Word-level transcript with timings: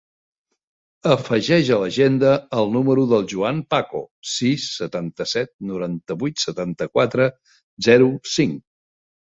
Afegeix 1.15 1.69
a 1.75 1.77
l'agenda 1.83 2.31
el 2.61 2.73
número 2.77 3.05
del 3.13 3.29
Joan 3.35 3.61
Paco: 3.75 4.03
sis, 4.39 4.67
setanta-set, 4.81 5.55
noranta-vuit, 5.75 6.47
setanta-quatre, 6.49 7.31
zero, 7.93 8.15
cinc. 8.41 8.63